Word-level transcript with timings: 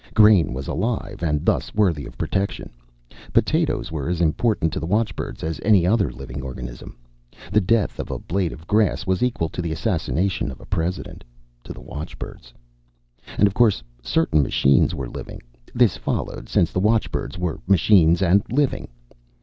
Grain 0.15 0.51
was 0.51 0.67
alive 0.67 1.19
and 1.21 1.45
thus 1.45 1.75
worthy 1.75 2.07
of 2.07 2.17
protection. 2.17 2.71
Potatoes 3.33 3.91
were 3.91 4.09
as 4.09 4.19
important 4.19 4.73
to 4.73 4.79
the 4.79 4.87
watchbird 4.87 5.43
as 5.43 5.61
any 5.63 5.85
other 5.85 6.11
living 6.11 6.41
organism. 6.41 6.97
The 7.51 7.61
death 7.61 7.99
of 7.99 8.09
a 8.09 8.17
blade 8.17 8.51
of 8.51 8.65
grass 8.65 9.05
was 9.05 9.21
equal 9.21 9.47
to 9.49 9.61
the 9.61 9.71
assassination 9.71 10.49
of 10.49 10.59
a 10.59 10.65
President 10.65 11.23
To 11.65 11.71
the 11.71 11.81
watchbirds. 11.81 12.51
And, 13.37 13.45
of 13.47 13.53
course, 13.53 13.83
certain 14.01 14.41
machines 14.41 14.95
were 14.95 15.07
living. 15.07 15.43
This 15.71 15.97
followed, 15.97 16.49
since 16.49 16.71
the 16.71 16.79
watchbirds 16.79 17.37
were 17.37 17.59
machines 17.67 18.23
and 18.23 18.41
living. 18.51 18.87